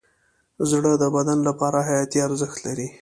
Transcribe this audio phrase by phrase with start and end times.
[0.69, 2.87] زړه د بدن لپاره حیاتي ارزښت لري.